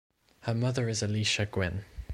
Her 0.39 0.55
mother 0.55 0.89
is 0.89 1.03
Alicia 1.03 1.45
Gwynn. 1.45 1.85